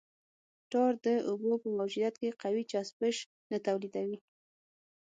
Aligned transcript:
ټار 0.71 0.93
د 1.05 1.07
اوبو 1.29 1.51
په 1.61 1.67
موجودیت 1.77 2.15
کې 2.21 2.37
قوي 2.41 2.63
چسپش 2.71 3.15
نه 3.51 3.57
تولیدوي 3.65 4.17